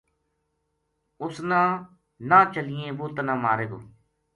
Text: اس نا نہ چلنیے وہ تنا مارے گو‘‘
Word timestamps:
اس 1.21 1.35
نا 1.49 1.61
نہ 2.29 2.39
چلنیے 2.53 2.87
وہ 2.97 3.07
تنا 3.15 3.33
مارے 3.43 3.65
گو‘‘ 3.71 3.79